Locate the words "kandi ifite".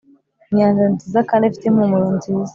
1.29-1.65